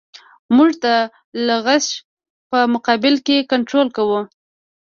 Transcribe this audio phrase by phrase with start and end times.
[0.55, 0.85] موږ د
[1.47, 1.85] لغزش
[2.49, 4.21] په مقابل کې کنټرول کوو